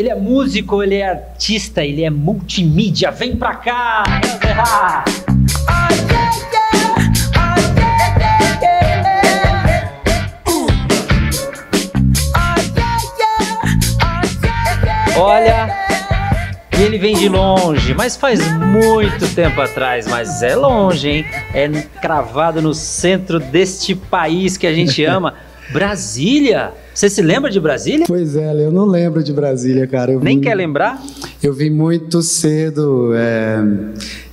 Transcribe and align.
Ele 0.00 0.08
é 0.08 0.14
músico, 0.14 0.82
ele 0.82 0.94
é 0.94 1.10
artista, 1.10 1.84
ele 1.84 2.02
é 2.02 2.08
multimídia. 2.08 3.10
Vem 3.10 3.36
pra 3.36 3.54
cá! 3.56 4.02
Olha, 15.18 15.68
ele 16.78 16.96
vem 16.96 17.14
de 17.14 17.28
longe, 17.28 17.92
mas 17.92 18.16
faz 18.16 18.40
muito 18.56 19.34
tempo 19.34 19.60
atrás, 19.60 20.06
mas 20.08 20.42
é 20.42 20.56
longe, 20.56 21.10
hein? 21.10 21.26
É 21.52 21.68
cravado 22.00 22.62
no 22.62 22.72
centro 22.72 23.38
deste 23.38 23.94
país 23.94 24.56
que 24.56 24.66
a 24.66 24.72
gente 24.72 25.04
ama, 25.04 25.34
Brasília. 25.72 26.72
Você 26.94 27.08
se 27.08 27.22
lembra 27.22 27.50
de 27.50 27.60
Brasília? 27.60 28.04
Pois 28.06 28.36
é, 28.36 28.52
eu 28.64 28.70
não 28.72 28.84
lembro 28.86 29.22
de 29.22 29.32
Brasília, 29.32 29.86
cara. 29.86 30.12
Eu 30.12 30.20
Nem 30.20 30.36
vim, 30.38 30.42
quer 30.42 30.54
lembrar? 30.54 31.00
Eu 31.42 31.52
vim 31.54 31.70
muito 31.70 32.22
cedo, 32.22 33.12
é, 33.14 33.58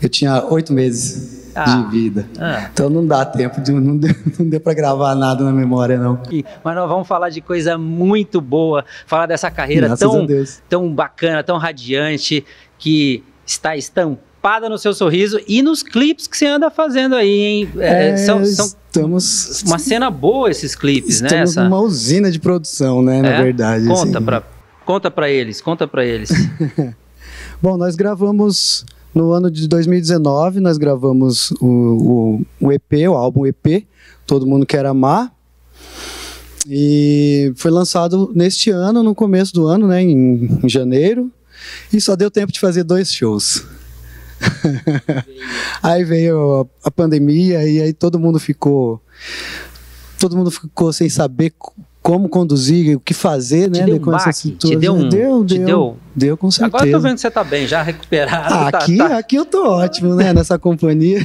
eu 0.01 0.09
tinha 0.09 0.43
oito 0.45 0.73
meses 0.73 1.51
Ah. 1.55 1.63
de 1.63 1.91
vida. 1.91 2.27
Ah. 2.39 2.69
Então 2.71 2.89
não 2.89 3.05
dá 3.05 3.25
tempo, 3.25 3.61
de, 3.61 3.71
não 3.71 3.97
deu, 3.97 4.13
não 4.37 4.47
deu 4.47 4.59
pra 4.59 4.73
gravar 4.73 5.15
nada 5.15 5.43
na 5.43 5.51
memória, 5.51 5.97
não. 5.97 6.19
mas 6.63 6.75
nós 6.75 6.89
vamos 6.89 7.07
falar 7.07 7.29
de 7.29 7.41
coisa 7.41 7.77
muito 7.77 8.39
boa, 8.41 8.83
falar 9.05 9.25
dessa 9.25 9.49
carreira 9.49 9.87
Graças 9.87 9.99
tão, 10.07 10.27
tão 10.67 10.93
bacana, 10.93 11.43
tão 11.43 11.57
radiante, 11.57 12.45
que 12.77 13.23
está 13.45 13.75
estampada 13.75 14.26
no 14.69 14.77
seu 14.77 14.93
sorriso 14.93 15.39
e 15.47 15.61
nos 15.61 15.83
clipes 15.83 16.25
que 16.27 16.37
você 16.37 16.45
anda 16.45 16.69
fazendo 16.71 17.15
aí, 17.15 17.39
hein? 17.39 17.69
É, 17.77 18.09
É, 18.11 18.17
são, 18.17 18.43
são 18.45 18.65
estamos, 18.87 19.63
uma 19.65 19.77
cena 19.77 20.09
boa 20.09 20.49
esses 20.49 20.73
clipes, 20.75 21.19
né? 21.21 21.27
estamos 21.27 21.51
Essa- 21.51 21.63
numa 21.65 21.79
usina 21.81 22.31
de 22.31 22.39
produção, 22.39 23.01
né, 23.01 23.21
na 23.21 23.29
É? 23.29 23.43
verdade. 23.43 23.85
Conta 23.87 24.17
assim. 24.17 24.25
pra, 24.25 24.43
conta 24.85 25.11
pra 25.11 25.29
eles, 25.29 25.59
conta 25.61 25.87
pra 25.87 26.05
eles. 26.05 26.29
Bom, 27.61 27.75
nós 27.77 27.95
gravamos 27.95 28.85
no 29.13 29.31
ano 29.33 29.51
de 29.51 29.67
2019, 29.67 30.59
nós 30.59 30.77
gravamos 30.77 31.51
o, 31.59 31.65
o, 31.65 32.67
o 32.67 32.71
EP, 32.71 33.07
o 33.09 33.13
álbum 33.13 33.45
EP, 33.45 33.85
Todo 34.25 34.45
Mundo 34.47 34.65
Quer 34.65 34.85
Amar. 34.85 35.31
E 36.69 37.51
foi 37.55 37.71
lançado 37.71 38.31
neste 38.35 38.69
ano, 38.69 39.01
no 39.01 39.15
começo 39.15 39.53
do 39.53 39.67
ano, 39.67 39.87
né, 39.87 40.01
em, 40.03 40.59
em 40.63 40.69
janeiro. 40.69 41.31
E 41.91 41.99
só 41.99 42.15
deu 42.15 42.29
tempo 42.29 42.51
de 42.51 42.59
fazer 42.59 42.83
dois 42.83 43.11
shows. 43.11 43.63
aí 45.81 46.03
veio 46.03 46.67
a, 46.83 46.91
pandemia 46.91 47.63
e 47.67 47.81
aí 47.81 47.93
todo 47.93 48.19
mundo 48.19 48.39
ficou 48.39 49.01
todo 50.19 50.35
mundo 50.35 50.49
ficou 50.51 50.91
sem 50.91 51.09
saber 51.09 51.53
co- 51.57 51.73
como 52.01 52.29
conduzir, 52.29 52.95
o 52.95 52.99
que 53.01 53.13
fazer, 53.13 53.69
Te 53.69 53.79
né? 53.81 53.85
deu 53.85 53.95
um 53.97 53.99
com 53.99 54.15
essa 54.15 54.27
baque? 54.27 54.51
Te 54.51 54.75
deu 54.77 54.93
um- 54.93 55.09
deu, 55.09 55.45
te 55.45 55.57
deu, 55.57 55.65
deu- 55.65 55.97
deu 56.15 56.37
com 56.37 56.49
certeza. 56.49 56.77
Agora 56.77 56.87
eu 56.89 56.93
tô 56.97 56.99
vendo 57.03 57.15
que 57.15 57.21
você 57.21 57.29
tá 57.29 57.43
bem, 57.43 57.67
já 57.67 57.81
recuperado. 57.81 58.53
Ah, 58.53 58.71
tá- 58.71 58.77
aqui, 58.77 58.97
tá- 58.97 59.17
aqui 59.17 59.35
eu 59.35 59.45
tô 59.45 59.67
ótimo, 59.69 60.15
né? 60.15 60.31
Nessa 60.31 60.57
companhia. 60.57 61.19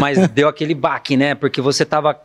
Mas 0.00 0.28
deu 0.28 0.46
aquele 0.48 0.72
baque, 0.74 1.16
né? 1.16 1.34
Porque 1.34 1.60
você 1.60 1.84
tava. 1.84 2.16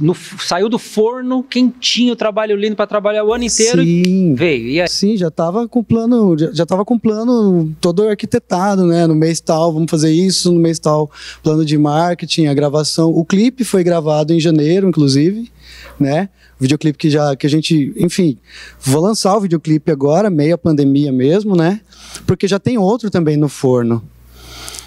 No- 0.00 0.14
saiu 0.14 0.68
do 0.68 0.78
forno, 0.78 1.42
quentinho, 1.42 2.14
trabalho 2.16 2.56
lindo 2.56 2.76
pra 2.76 2.86
trabalhar 2.86 3.24
o 3.24 3.32
ano 3.32 3.44
inteiro 3.44 3.82
e 3.82 4.04
Sim. 4.04 4.34
veio. 4.34 4.68
E 4.68 4.80
aí, 4.80 4.88
Sim, 4.88 5.16
já 5.16 5.30
tava 5.30 5.66
com 5.68 5.82
plano, 5.82 6.36
já, 6.38 6.52
já 6.52 6.66
tava 6.66 6.84
com 6.84 6.98
plano 6.98 7.72
todo 7.80 8.06
arquitetado, 8.08 8.86
né? 8.86 9.06
No 9.06 9.14
mês 9.14 9.40
tal, 9.40 9.72
vamos 9.72 9.90
fazer 9.90 10.12
isso, 10.12 10.52
no 10.52 10.60
mês 10.60 10.78
tal, 10.78 11.10
plano 11.42 11.64
de 11.64 11.76
marketing, 11.78 12.46
a 12.46 12.54
gravação. 12.54 13.10
O 13.10 13.24
clipe 13.24 13.64
foi 13.64 13.82
gravado 13.84 14.32
em 14.32 14.40
janeiro, 14.40 14.88
inclusive, 14.88 15.50
né? 15.98 16.28
O 16.58 16.62
videoclipe 16.62 16.96
que 16.98 17.10
já 17.10 17.34
que 17.34 17.46
a 17.46 17.50
gente, 17.50 17.92
enfim, 17.96 18.38
vou 18.80 19.02
lançar 19.02 19.36
o 19.36 19.40
videoclipe 19.40 19.90
agora, 19.90 20.30
meio 20.30 20.54
a 20.54 20.58
pandemia 20.58 21.10
mesmo, 21.12 21.56
né? 21.56 21.80
Porque 22.26 22.46
já 22.46 22.58
tem 22.58 22.78
outro 22.78 23.10
também 23.10 23.36
no 23.36 23.48
forno. 23.48 24.02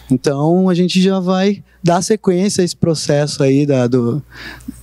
Então 0.10 0.70
a 0.70 0.74
gente 0.74 1.02
já 1.02 1.20
vai 1.20 1.62
dar 1.84 2.02
sequência 2.02 2.62
a 2.62 2.66
esse 2.66 2.76
processo 2.76 3.44
aí 3.44 3.66
da, 3.66 3.88
do, 3.88 4.24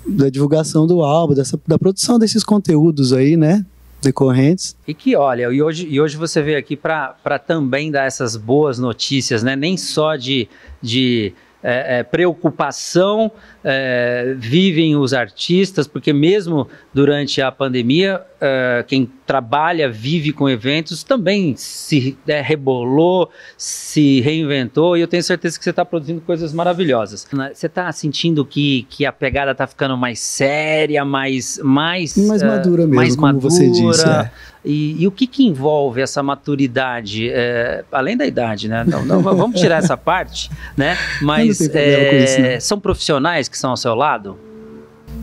da 0.06 0.28
divulgação 0.28 0.87
do 0.87 1.03
álbum, 1.03 1.34
dessa, 1.34 1.59
da 1.66 1.78
produção 1.78 2.19
desses 2.19 2.44
conteúdos 2.44 3.12
aí, 3.12 3.37
né? 3.37 3.65
Decorrentes. 4.03 4.76
E 4.87 4.92
que 4.92 5.16
olha, 5.16 5.50
e 5.50 5.62
hoje, 5.62 5.87
e 5.88 6.00
hoje 6.00 6.16
você 6.16 6.42
veio 6.42 6.59
aqui 6.59 6.76
para 6.76 7.38
também 7.38 7.91
dar 7.91 8.04
essas 8.04 8.37
boas 8.37 8.78
notícias, 8.78 9.43
né? 9.43 9.56
Nem 9.56 9.76
só 9.76 10.16
de, 10.16 10.47
de 10.82 11.32
é, 11.62 12.00
é, 12.00 12.03
preocupação 12.03 13.32
é, 13.64 14.34
vivem 14.37 14.94
os 14.97 15.14
artistas, 15.14 15.87
porque 15.87 16.12
mesmo 16.12 16.69
durante 16.93 17.41
a 17.41 17.50
pandemia, 17.50 18.20
é, 18.38 18.84
quem 18.87 19.10
trabalha, 19.27 19.91
vive 19.91 20.33
com 20.33 20.49
eventos, 20.49 21.03
também 21.03 21.55
se 21.57 22.17
é, 22.27 22.41
rebolou, 22.41 23.31
se 23.57 24.21
reinventou, 24.21 24.97
e 24.97 25.01
eu 25.01 25.09
tenho 25.09 25.23
certeza 25.23 25.59
que 25.59 25.65
você 25.65 25.71
está 25.71 25.85
produzindo 25.85 26.21
coisas 26.21 26.53
maravilhosas. 26.53 27.27
Você 27.53 27.67
está 27.67 27.91
sentindo 27.93 28.45
que, 28.45 28.87
que 28.91 29.07
a 29.07 29.12
pegada 29.12 29.53
está 29.53 29.67
ficando 29.67 29.97
mais 29.97 30.19
séria, 30.19 31.05
mais. 31.05 31.59
Mais, 31.62 32.17
Mais 32.17 32.43
é, 32.43 32.47
madura 32.47 32.83
mesmo, 32.83 32.97
mais 32.97 33.17
como 33.17 33.41
você 33.41 33.69
disse, 33.71 34.07
é. 34.07 34.31
e, 34.65 35.03
e 35.03 35.07
o 35.07 35.11
que, 35.11 35.27
que 35.27 35.45
envolve 35.45 36.01
essa 36.01 36.23
maturidade? 36.23 37.31
É, 37.31 37.85
além 37.91 38.17
da 38.17 38.27
idade, 38.27 38.69
né? 38.69 38.85
Não, 38.87 39.05
não, 39.05 39.23
vamos 39.23 39.59
tirar 39.59 39.79
essa 39.79 39.97
parte, 39.97 40.51
né? 40.77 40.97
Mas 41.23 41.61
isso, 41.61 41.73
né? 41.73 42.61
são 42.61 42.79
profissionais 42.79 43.49
que 43.49 43.56
são 43.56 43.71
ao 43.71 43.77
seu 43.77 43.95
lado? 43.95 44.39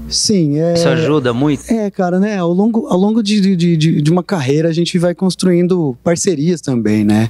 Sim, 0.10 0.60
é. 0.60 0.74
Isso 0.74 0.90
ajuda 0.90 1.34
muito? 1.34 1.64
É, 1.72 1.90
cara, 1.90 2.20
né? 2.20 2.38
Ao 2.38 2.52
longo, 2.52 2.88
ao 2.88 2.98
longo 2.98 3.24
de, 3.24 3.56
de, 3.56 3.78
de, 3.78 4.02
de 4.02 4.12
uma 4.12 4.24
carreira, 4.24 4.70
a 4.70 4.74
gente 4.74 4.98
vai 5.00 5.16
construindo 5.16 5.98
parcerias 6.04 6.60
também, 6.60 7.04
né? 7.04 7.30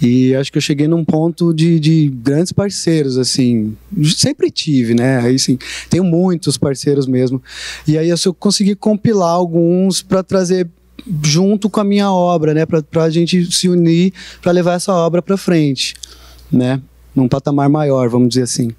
E 0.00 0.34
acho 0.34 0.50
que 0.50 0.58
eu 0.58 0.62
cheguei 0.62 0.88
num 0.88 1.04
ponto 1.04 1.54
de, 1.54 1.78
de 1.78 2.08
grandes 2.12 2.50
parceiros, 2.52 3.16
assim. 3.16 3.76
Sempre 4.16 4.50
tive, 4.50 4.94
né? 4.94 5.20
Aí, 5.20 5.38
sim, 5.38 5.56
tenho 5.88 6.02
muitos 6.02 6.58
parceiros 6.58 7.06
mesmo. 7.06 7.40
E 7.86 7.96
aí, 7.96 8.08
eu 8.08 8.34
consegui 8.34 8.74
compilar 8.74 9.30
alguns 9.30 10.02
para 10.02 10.24
trazer 10.24 10.68
junto 11.22 11.70
com 11.70 11.80
a 11.80 11.84
minha 11.84 12.10
obra, 12.10 12.52
né? 12.52 12.66
Para 12.66 13.04
a 13.04 13.10
gente 13.10 13.50
se 13.52 13.68
unir 13.68 14.12
para 14.40 14.50
levar 14.50 14.74
essa 14.74 14.92
obra 14.92 15.22
para 15.22 15.36
frente, 15.36 15.94
né? 16.50 16.80
Num 17.14 17.28
patamar 17.28 17.68
maior, 17.68 18.08
vamos 18.08 18.30
dizer 18.30 18.42
assim. 18.42 18.70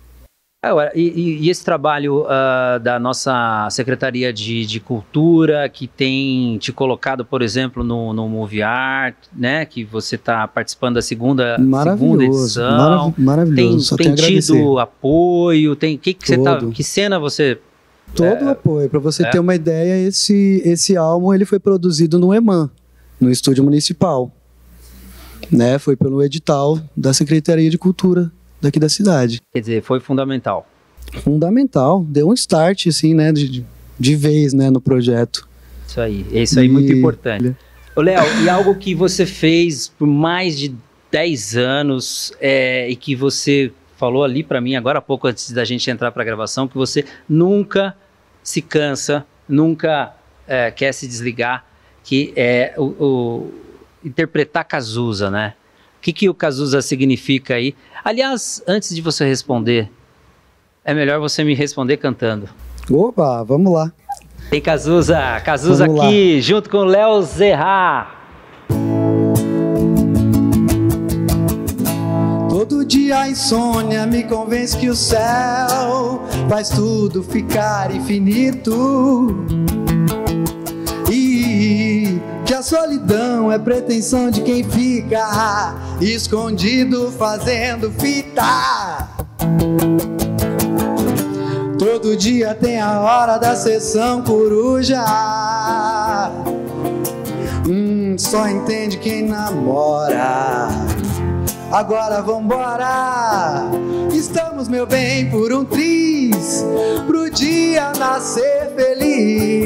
E, 0.95 1.41
e- 1.45 1.49
esse 1.49 1.63
trabalho 1.63 2.25
ah, 2.27 2.79
da 2.81 2.97
nossa 2.97 3.67
Secretaria 3.69 4.31
de, 4.31 4.65
de 4.65 4.79
Cultura, 4.79 5.67
que 5.67 5.87
tem 5.87 6.57
te 6.57 6.71
colocado, 6.71 7.25
por 7.25 7.41
exemplo, 7.41 7.83
no, 7.83 8.13
no 8.13 8.29
Movie 8.29 8.61
Art, 8.61 9.15
né? 9.35 9.65
Que 9.65 9.83
você 9.83 10.15
está 10.15 10.47
participando 10.47 10.95
da 10.95 11.01
segunda, 11.01 11.57
segunda 11.57 12.23
edição. 12.23 12.77
marav- 12.77 13.13
maravilhoso. 13.17 13.95
Tem, 13.97 14.15
tem 14.15 14.39
tido 14.39 14.79
apoio, 14.79 15.75
tem 15.75 15.97
que 15.97 16.13
que 16.13 16.25
você 16.27 16.37
tá, 16.37 16.57
que 16.59 16.83
cena 16.83 17.19
você 17.19 17.59
Todo 18.15 18.45
o 18.45 18.49
apoio. 18.49 18.89
Para 18.89 18.99
você 18.99 19.25
é. 19.25 19.29
ter 19.29 19.39
uma 19.39 19.55
ideia, 19.55 20.07
esse, 20.07 20.61
esse 20.63 20.95
álbum 20.95 21.33
ele 21.33 21.45
foi 21.45 21.59
produzido 21.59 22.19
no 22.19 22.33
EMAN, 22.33 22.69
no 23.19 23.29
estúdio 23.29 23.63
municipal. 23.63 24.31
Né? 25.51 25.77
Foi 25.77 25.95
pelo 25.95 26.23
edital 26.23 26.79
da 26.95 27.11
Secretaria 27.13 27.69
de 27.69 27.77
Cultura 27.77 28.31
daqui 28.63 28.79
da 28.79 28.89
cidade. 28.89 29.41
quer 29.53 29.59
dizer 29.59 29.81
foi 29.83 29.99
fundamental. 29.99 30.67
Fundamental, 31.21 32.03
deu 32.07 32.29
um 32.29 32.33
start 32.33 32.87
assim, 32.87 33.13
né, 33.13 33.31
de, 33.31 33.63
de- 33.99 34.15
vez, 34.15 34.53
né, 34.53 34.69
no 34.69 34.81
projeto. 34.81 35.47
Isso 35.87 36.01
aí, 36.01 36.25
isso 36.31 36.59
aí 36.59 36.65
é 36.67 36.69
muito 36.69 36.91
importante. 36.91 37.55
Ô, 37.95 38.01
Léo, 38.01 38.23
e 38.43 38.49
algo 38.49 38.73
que 38.75 38.95
você 38.95 39.25
fez 39.25 39.87
por 39.89 40.07
mais 40.07 40.57
de 40.57 40.73
10 41.11 41.55
anos 41.55 42.33
é, 42.41 42.89
e 42.89 42.95
que 42.95 43.15
você 43.15 43.71
falou 43.97 44.23
ali 44.23 44.43
pra 44.43 44.59
mim 44.59 44.75
agora 44.75 44.97
há 44.97 45.01
pouco 45.01 45.27
antes 45.27 45.51
da 45.51 45.63
gente 45.63 45.87
entrar 45.91 46.11
pra 46.11 46.23
gravação, 46.23 46.67
que 46.67 46.75
você 46.75 47.05
nunca 47.29 47.95
se 48.43 48.61
cansa, 48.61 49.23
nunca 49.47 50.15
é, 50.47 50.71
quer 50.71 50.91
se 50.93 51.07
desligar, 51.07 51.63
que 52.03 52.33
é 52.35 52.73
o, 52.77 52.83
o- 52.83 53.53
interpretar 54.03 54.65
Cazuza, 54.65 55.29
né? 55.29 55.53
O 56.03 56.05
que, 56.05 56.11
que 56.11 56.27
o 56.27 56.33
Cazuza 56.33 56.81
significa 56.81 57.53
aí? 57.53 57.73
Aliás, 58.03 58.61
antes 58.67 58.93
de 58.93 59.01
você 59.01 59.23
responder, 59.23 59.89
é 60.83 60.93
melhor 60.93 61.17
você 61.17 61.45
me 61.45 61.55
responder 61.55 61.95
cantando. 61.95 62.49
Opa, 62.91 63.41
vamos 63.43 63.71
lá. 63.71 63.89
Tem 64.49 64.59
Cazuza, 64.59 65.39
Cazuza 65.45 65.85
Vamos 65.85 66.01
lá. 66.01 66.07
aqui, 66.09 66.41
junto 66.41 66.69
com 66.69 66.79
o 66.79 66.83
Léo 66.83 67.21
Zerra. 67.21 68.11
Todo 72.49 72.83
dia 72.83 73.19
a 73.19 73.29
insônia 73.29 74.05
me 74.05 74.25
convence 74.25 74.75
que 74.77 74.89
o 74.89 74.95
céu 74.95 76.21
faz 76.49 76.67
tudo 76.67 77.23
ficar 77.23 77.95
infinito. 77.95 79.33
Solidão 82.63 83.51
é 83.51 83.59
pretensão 83.59 84.31
de 84.31 84.39
quem 84.39 84.63
fica 84.63 85.75
escondido 85.99 87.11
fazendo 87.11 87.91
fita. 87.91 89.09
Todo 91.77 92.15
dia 92.15 92.55
tem 92.55 92.79
a 92.79 93.01
hora 93.01 93.37
da 93.37 93.53
sessão 93.53 94.23
coruja. 94.23 95.03
Hum, 97.67 98.15
só 98.17 98.47
entende 98.47 98.97
quem 98.97 99.23
namora. 99.27 100.69
Agora 101.69 102.21
vambora, 102.21 103.63
estamos, 104.13 104.69
meu 104.69 104.85
bem, 104.85 105.29
por 105.29 105.51
um 105.51 105.65
triz, 105.65 106.63
pro 107.07 107.29
dia 107.29 107.91
nascer 107.99 108.71
feliz. 108.73 109.62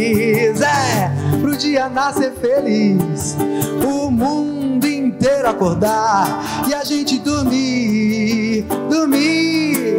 É, 1.58 1.60
pro 1.60 1.70
dia 1.70 1.90
nascer 1.90 2.32
feliz, 2.34 3.36
o 3.84 4.12
mundo 4.12 4.86
inteiro 4.86 5.50
acordar 5.50 6.64
e 6.68 6.74
a 6.74 6.84
gente 6.84 7.18
dormir, 7.18 8.64
dormir, 8.88 9.96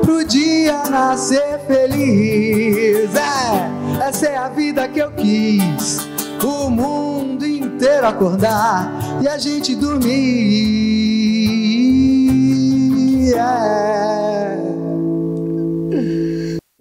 pro 0.00 0.24
dia 0.24 0.84
nascer 0.88 1.60
feliz. 1.66 3.10
É, 3.14 4.02
essa 4.08 4.26
é 4.26 4.36
a 4.36 4.48
vida 4.48 4.88
que 4.88 4.98
eu 4.98 5.10
quis, 5.12 6.08
o 6.42 6.70
mundo 6.70 7.46
inteiro 7.46 8.06
acordar 8.06 8.90
e 9.20 9.28
a 9.28 9.36
gente 9.36 9.74
dormir. 9.74 10.93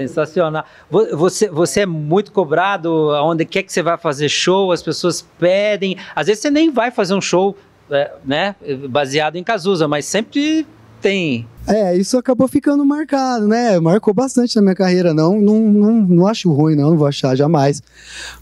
Sensacional. 0.08 0.66
Você, 0.90 1.50
você 1.50 1.82
é 1.82 1.86
muito 1.86 2.32
cobrado 2.32 3.10
onde 3.24 3.46
quer 3.46 3.64
que 3.64 3.72
você 3.72 3.82
vai 3.82 3.98
fazer 3.98 4.30
show, 4.30 4.72
as 4.72 4.82
pessoas 4.82 5.26
pedem. 5.40 5.98
Às 6.16 6.28
vezes 6.28 6.42
você 6.42 6.50
nem 6.50 6.72
vai 6.72 6.92
fazer 6.92 7.14
um 7.14 7.22
show, 7.22 7.56
é, 7.90 8.12
né, 8.26 8.56
baseado 8.90 9.36
em 9.36 9.44
Cazuza, 9.44 9.88
mas 9.88 10.06
sempre 10.06 10.66
tem. 11.04 11.46
É, 11.68 11.96
isso 11.96 12.18
acabou 12.18 12.48
ficando 12.48 12.84
marcado, 12.86 13.48
né? 13.48 13.80
Marcou 13.80 14.14
bastante 14.14 14.56
na 14.56 14.62
minha 14.62 14.76
carreira. 14.76 15.14
Não, 15.14 15.40
não, 15.40 15.60
não, 15.60 15.94
não 16.02 16.28
acho 16.28 16.52
ruim, 16.52 16.76
não, 16.76 16.92
não 16.92 16.98
vou 16.98 17.08
achar 17.08 17.36
jamais. 17.36 17.84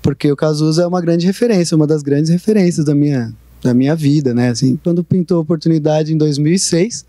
Porque 0.02 0.32
o 0.32 0.36
Cazuza 0.36 0.84
é 0.84 0.88
uma 0.88 1.02
grande 1.02 1.26
referência, 1.26 1.76
uma 1.76 1.88
das 1.88 2.04
grandes 2.04 2.30
referências 2.30 2.86
da 2.86 2.94
minha, 2.94 3.34
da 3.64 3.74
minha 3.74 3.96
vida, 3.96 4.34
né? 4.34 4.50
Assim, 4.50 4.80
quando 4.84 5.04
pintou 5.04 5.38
a 5.38 5.42
oportunidade 5.42 6.14
em 6.14 6.18
2006, 6.18 7.06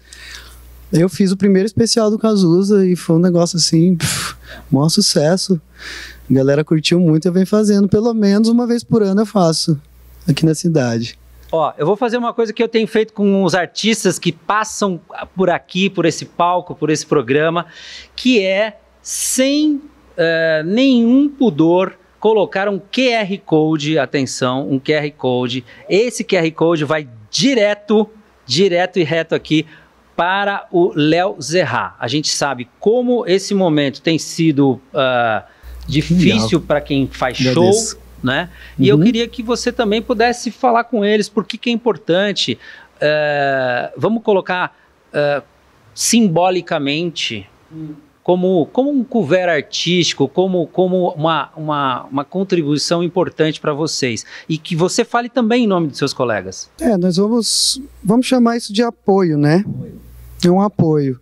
eu 0.92 1.08
fiz 1.08 1.32
o 1.32 1.36
primeiro 1.36 1.66
especial 1.66 2.10
do 2.10 2.18
Cazuza 2.18 2.86
e 2.86 2.94
foi 2.94 3.16
um 3.16 3.20
negócio 3.20 3.56
assim, 3.56 3.96
maior 4.70 4.88
sucesso. 4.88 5.60
A 6.30 6.34
galera 6.34 6.64
curtiu 6.64 7.00
muito 7.00 7.26
eu 7.26 7.32
venho 7.32 7.46
fazendo, 7.46 7.88
pelo 7.88 8.12
menos 8.12 8.48
uma 8.48 8.66
vez 8.66 8.84
por 8.84 9.02
ano 9.02 9.22
eu 9.22 9.26
faço 9.26 9.80
aqui 10.28 10.44
na 10.44 10.54
cidade. 10.54 11.18
Ó, 11.50 11.72
eu 11.76 11.84
vou 11.84 11.96
fazer 11.96 12.16
uma 12.16 12.32
coisa 12.32 12.52
que 12.52 12.62
eu 12.62 12.68
tenho 12.68 12.86
feito 12.86 13.12
com 13.12 13.44
os 13.44 13.54
artistas 13.54 14.18
que 14.18 14.32
passam 14.32 15.00
por 15.36 15.50
aqui, 15.50 15.90
por 15.90 16.06
esse 16.06 16.24
palco, 16.24 16.74
por 16.74 16.88
esse 16.88 17.04
programa, 17.04 17.66
que 18.16 18.42
é 18.42 18.78
sem 19.02 19.74
uh, 19.76 20.64
nenhum 20.64 21.28
pudor 21.28 21.94
colocar 22.18 22.68
um 22.68 22.78
QR 22.78 23.36
Code, 23.44 23.98
atenção, 23.98 24.70
um 24.70 24.78
QR 24.78 25.10
Code. 25.16 25.64
Esse 25.88 26.24
QR 26.24 26.50
Code 26.52 26.84
vai 26.84 27.06
direto, 27.30 28.08
direto 28.46 28.98
e 28.98 29.02
reto 29.02 29.34
aqui 29.34 29.66
para 30.16 30.66
o 30.70 30.92
Léo 30.94 31.36
Zerra. 31.40 31.96
A 31.98 32.08
gente 32.08 32.28
sabe 32.28 32.68
como 32.78 33.26
esse 33.26 33.54
momento 33.54 34.00
tem 34.02 34.18
sido 34.18 34.80
uh, 34.92 35.42
difícil 35.86 36.60
para 36.60 36.80
quem 36.80 37.06
faz 37.06 37.36
show, 37.36 37.70
né? 38.22 38.50
E 38.78 38.92
uhum. 38.92 38.98
eu 38.98 39.04
queria 39.04 39.28
que 39.28 39.42
você 39.42 39.72
também 39.72 40.00
pudesse 40.00 40.50
falar 40.50 40.84
com 40.84 41.04
eles 41.04 41.28
por 41.28 41.44
que, 41.44 41.70
é 41.70 41.72
importante. 41.72 42.58
Uh, 42.96 43.92
vamos 43.96 44.22
colocar 44.22 44.76
uh, 45.12 45.42
simbolicamente 45.94 47.48
como, 48.22 48.66
como 48.66 48.90
um 48.90 49.02
couvert 49.02 49.50
artístico, 49.50 50.28
como, 50.28 50.66
como 50.68 51.08
uma, 51.10 51.50
uma, 51.56 52.04
uma 52.04 52.24
contribuição 52.24 53.02
importante 53.02 53.60
para 53.60 53.72
vocês. 53.72 54.24
E 54.48 54.56
que 54.56 54.76
você 54.76 55.04
fale 55.04 55.28
também 55.28 55.64
em 55.64 55.66
nome 55.66 55.88
dos 55.88 55.98
seus 55.98 56.12
colegas. 56.12 56.70
É, 56.80 56.96
nós 56.96 57.16
vamos, 57.16 57.82
vamos 58.02 58.26
chamar 58.26 58.56
isso 58.56 58.72
de 58.72 58.82
apoio, 58.82 59.36
né? 59.36 59.64
É 60.44 60.50
um 60.50 60.60
apoio. 60.60 61.20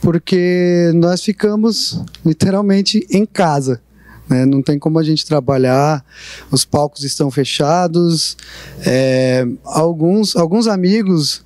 Porque 0.00 0.90
nós 0.94 1.22
ficamos 1.22 2.00
literalmente 2.24 3.06
em 3.10 3.24
casa. 3.24 3.80
Né? 4.28 4.44
Não 4.44 4.62
tem 4.62 4.78
como 4.78 4.98
a 4.98 5.02
gente 5.02 5.24
trabalhar, 5.26 6.04
os 6.50 6.64
palcos 6.64 7.04
estão 7.04 7.30
fechados, 7.30 8.36
é, 8.84 9.46
alguns, 9.64 10.34
alguns 10.36 10.66
amigos 10.66 11.44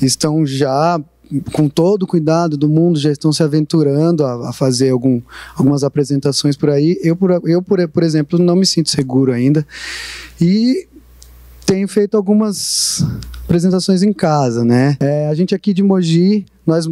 estão 0.00 0.46
já 0.46 1.00
com 1.52 1.68
todo 1.68 2.04
o 2.04 2.06
cuidado 2.06 2.56
do 2.56 2.68
mundo, 2.68 2.98
já 2.98 3.10
estão 3.10 3.32
se 3.32 3.42
aventurando 3.42 4.24
a, 4.24 4.50
a 4.50 4.52
fazer 4.52 4.90
algum, 4.90 5.20
algumas 5.56 5.82
apresentações 5.82 6.56
por 6.56 6.70
aí. 6.70 6.98
Eu, 7.02 7.16
por, 7.16 7.42
eu 7.44 7.60
por, 7.62 7.88
por 7.88 8.02
exemplo, 8.02 8.38
não 8.38 8.54
me 8.54 8.66
sinto 8.66 8.90
seguro 8.90 9.32
ainda. 9.32 9.66
E 10.40 10.86
tenho 11.66 11.88
feito 11.88 12.16
algumas 12.16 13.04
apresentações 13.44 14.02
em 14.02 14.12
casa, 14.12 14.64
né? 14.64 14.96
É, 15.00 15.28
a 15.28 15.34
gente 15.34 15.54
aqui 15.54 15.74
de 15.74 15.82
Mogi, 15.82 16.46
nós, 16.64 16.86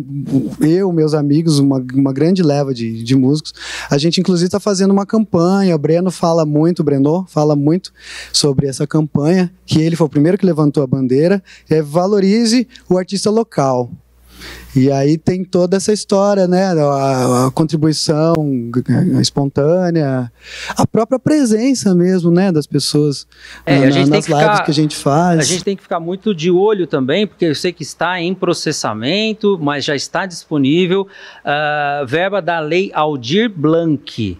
eu, 0.60 0.92
meus 0.92 1.14
amigos, 1.14 1.58
uma, 1.58 1.84
uma 1.94 2.12
grande 2.12 2.42
leva 2.42 2.74
de, 2.74 3.02
de 3.02 3.16
músicos, 3.16 3.52
a 3.88 3.96
gente 3.96 4.20
inclusive 4.20 4.46
está 4.46 4.60
fazendo 4.60 4.90
uma 4.90 5.06
campanha. 5.06 5.74
O 5.74 5.78
Breno 5.78 6.10
fala 6.10 6.44
muito, 6.44 6.80
o 6.80 6.84
Breno 6.84 7.24
fala 7.28 7.54
muito 7.54 7.92
sobre 8.32 8.66
essa 8.66 8.86
campanha, 8.86 9.52
que 9.64 9.80
ele 9.80 9.96
foi 9.96 10.06
o 10.06 10.10
primeiro 10.10 10.36
que 10.36 10.46
levantou 10.46 10.82
a 10.82 10.86
bandeira, 10.86 11.42
é 11.70 11.80
valorize 11.80 12.66
o 12.88 12.98
artista 12.98 13.30
local. 13.30 13.90
E 14.76 14.90
aí 14.90 15.16
tem 15.16 15.44
toda 15.44 15.76
essa 15.76 15.92
história, 15.92 16.48
né? 16.48 16.66
A, 16.66 17.46
a, 17.46 17.50
contribuição 17.52 18.34
espontânea, 19.20 20.32
a 20.76 20.86
própria 20.86 21.18
presença 21.18 21.94
mesmo, 21.94 22.30
né, 22.30 22.50
das 22.50 22.66
pessoas 22.66 23.26
é, 23.64 23.78
na, 23.78 23.86
a 23.86 23.90
gente 23.90 24.10
nas 24.10 24.26
lives 24.26 24.42
ficar, 24.42 24.64
que 24.64 24.70
a 24.70 24.74
gente 24.74 24.96
faz. 24.96 25.38
A 25.40 25.42
gente 25.44 25.64
tem 25.64 25.76
que 25.76 25.82
ficar 25.82 26.00
muito 26.00 26.34
de 26.34 26.50
olho 26.50 26.86
também, 26.86 27.26
porque 27.26 27.44
eu 27.44 27.54
sei 27.54 27.72
que 27.72 27.84
está 27.84 28.20
em 28.20 28.34
processamento, 28.34 29.58
mas 29.60 29.84
já 29.84 29.94
está 29.94 30.26
disponível 30.26 31.02
uh, 31.02 32.06
verba 32.06 32.42
da 32.42 32.58
Lei 32.58 32.90
Aldir 32.92 33.48
Blanc 33.48 34.36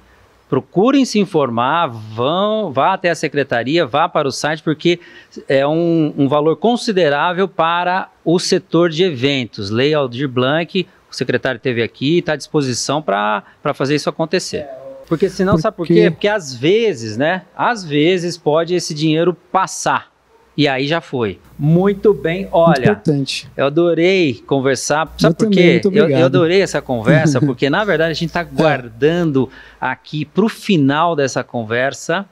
procurem 0.55 1.05
se 1.05 1.19
informar, 1.19 1.89
vão, 1.89 2.73
vá 2.73 2.95
até 2.95 3.11
a 3.11 3.15
secretaria, 3.17 3.85
vá 3.85 4.09
para 4.09 4.29
o 4.29 4.31
site, 4.31 4.63
porque 4.63 5.01
é 5.49 5.67
um, 5.67 6.15
um 6.17 6.29
valor 6.29 6.55
considerável 6.55 7.49
para 7.49 8.09
o 8.25 8.39
setor 8.39 8.89
de 8.89 9.03
eventos. 9.03 9.69
Lei 9.69 9.93
Aldir 9.93 10.29
Blanc, 10.29 10.87
o 11.11 11.15
secretário 11.15 11.57
esteve 11.57 11.83
aqui, 11.83 12.19
está 12.19 12.35
à 12.35 12.37
disposição 12.37 13.03
para 13.03 13.43
fazer 13.75 13.97
isso 13.97 14.09
acontecer. 14.09 14.65
Porque 15.09 15.29
senão, 15.29 15.59
sabe 15.59 15.77
por 15.77 15.89
quê? 15.89 16.09
Porque 16.09 16.29
às 16.29 16.55
vezes, 16.55 17.17
né? 17.17 17.43
Às 17.57 17.85
vezes 17.85 18.39
pode 18.39 18.77
esse 18.77 18.95
dinheiro 18.95 19.35
passar 19.51 20.14
e 20.57 20.69
aí 20.69 20.87
já 20.87 21.01
foi. 21.01 21.39
Muito 21.59 22.15
bem, 22.15 22.49
olha. 22.53 22.93
Importante. 22.93 23.49
Eu 23.57 23.67
adorei 23.67 24.35
conversar. 24.47 25.13
Sabe 25.19 25.35
eu 25.35 25.35
por 25.35 25.51
quê? 25.51 25.81
Eu, 25.85 26.09
eu, 26.09 26.25
adorei 26.27 26.63
essa 26.63 26.81
conversa, 26.81 27.41
porque 27.43 27.69
na 27.69 27.85
verdade 27.85 28.11
a 28.11 28.15
gente 28.15 28.29
está 28.29 28.43
guardando 28.43 29.49
aqui 29.81 30.25
para 30.25 30.45
o 30.45 30.49
final 30.49 31.17
dessa 31.17 31.43
conversa 31.43 32.27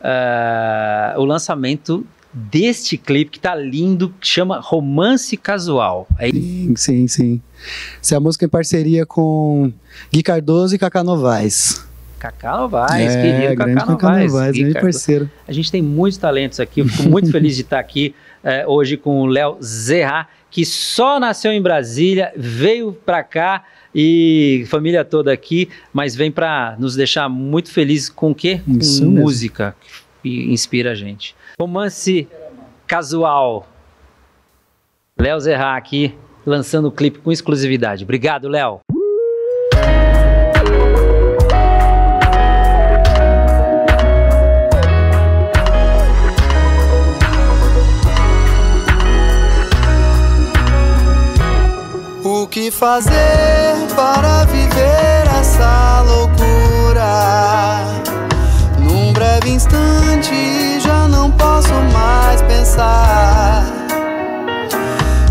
uh, 0.00 1.20
o 1.20 1.24
lançamento 1.24 2.06
deste 2.32 2.96
clipe 2.96 3.32
que 3.32 3.38
está 3.38 3.54
lindo, 3.56 4.14
que 4.20 4.26
chama 4.26 4.60
Romance 4.60 5.36
Casual. 5.36 6.06
É 6.18 6.30
sim, 6.30 6.74
sim, 6.76 7.08
sim. 7.08 7.42
Essa 8.00 8.14
é 8.14 8.16
a 8.16 8.20
música 8.20 8.44
em 8.44 8.48
parceria 8.48 9.04
com 9.04 9.72
Gui 10.12 10.22
Cardoso 10.22 10.74
e 10.74 10.78
Cacá 10.78 11.02
Novaes. 11.02 11.84
Cacá 12.20 12.54
Novaes, 12.58 13.16
é, 13.16 13.22
querido 13.22 13.56
Cacá 13.56 13.86
Novaes. 13.86 14.32
Novaes 14.32 14.58
grande 14.58 14.80
parceiro. 14.80 15.30
A 15.48 15.52
gente 15.52 15.72
tem 15.72 15.80
muitos 15.80 16.18
talentos 16.18 16.60
aqui, 16.60 16.80
eu 16.80 16.86
fico 16.86 17.08
muito 17.08 17.32
feliz 17.32 17.56
de 17.56 17.62
estar 17.62 17.78
aqui 17.78 18.14
é, 18.44 18.66
hoje 18.66 18.98
com 18.98 19.22
o 19.22 19.26
Léo 19.26 19.56
Zerra, 19.62 20.28
que 20.50 20.66
só 20.66 21.18
nasceu 21.18 21.50
em 21.50 21.62
Brasília, 21.62 22.30
veio 22.36 22.92
para 22.92 23.24
cá 23.24 23.64
e 23.94 24.64
família 24.68 25.02
toda 25.02 25.32
aqui, 25.32 25.70
mas 25.94 26.14
vem 26.14 26.30
para 26.30 26.76
nos 26.78 26.94
deixar 26.94 27.26
muito 27.28 27.70
felizes 27.70 28.10
com 28.10 28.32
o 28.32 28.34
quê? 28.34 28.60
Isso 28.68 29.02
com 29.02 29.10
música 29.10 29.74
que 30.22 30.52
inspira 30.52 30.92
a 30.92 30.94
gente. 30.94 31.34
Romance 31.58 32.28
casual. 32.86 33.66
Léo 35.18 35.40
Zerra 35.40 35.74
aqui 35.74 36.14
lançando 36.44 36.88
o 36.88 36.92
clipe 36.92 37.18
com 37.18 37.32
exclusividade. 37.32 38.04
Obrigado, 38.04 38.46
Léo. 38.48 38.80
Que 52.60 52.70
fazer 52.70 53.74
para 53.96 54.44
viver 54.44 55.24
essa 55.40 56.02
loucura? 56.02 57.86
Num 58.78 59.14
breve 59.14 59.52
instante 59.52 60.78
já 60.78 61.08
não 61.08 61.30
posso 61.30 61.72
mais 61.90 62.42
pensar. 62.42 63.64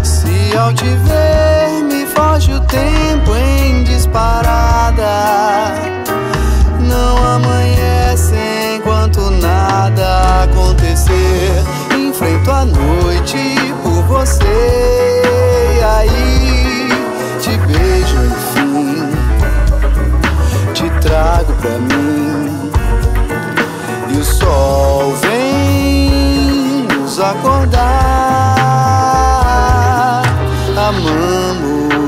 Se 0.01 0.57
ao 0.57 0.73
te 0.73 0.85
ver 0.85 1.83
me 1.83 2.07
foge 2.07 2.51
o 2.51 2.59
tempo 2.61 3.35
em 3.35 3.83
disparada, 3.83 5.75
não 6.79 7.17
amanhece 7.35 8.33
enquanto 8.77 9.29
nada 9.29 10.45
acontecer. 10.45 11.63
Enfrento 11.95 12.49
a 12.49 12.65
noite 12.65 13.55
por 13.83 14.01
você. 14.05 15.21
E 15.77 15.83
aí 15.83 16.58
te 17.39 17.57
beijo, 17.57 18.17
enfim. 18.25 19.09
Te 20.73 20.89
trago 21.01 21.53
pra 21.53 21.77
mim. 21.77 22.71
E 24.09 24.17
o 24.17 24.23
sol 24.23 25.13
vem 25.21 26.87
nos 26.87 27.19
acordar. 27.19 27.79
Amamos, 30.75 31.99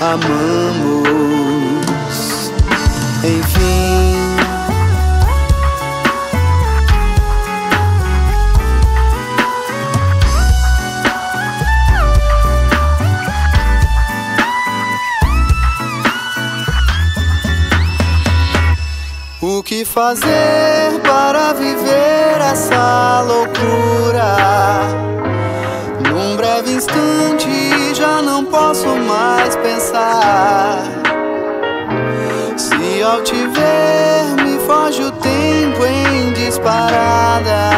amamos. 0.00 1.19
O 19.42 19.62
que 19.62 19.86
fazer 19.86 21.00
para 21.02 21.54
viver 21.54 22.38
essa 22.42 23.22
loucura? 23.22 24.36
Num 26.06 26.36
breve 26.36 26.72
instante 26.72 27.94
já 27.94 28.20
não 28.20 28.44
posso 28.44 28.86
mais 28.86 29.56
pensar. 29.56 30.82
Se 32.54 33.02
ao 33.02 33.22
te 33.22 33.46
ver 33.46 34.44
me 34.44 34.58
foge 34.66 35.04
o 35.04 35.10
tempo 35.10 35.86
em 35.86 36.34
disparada, 36.34 37.70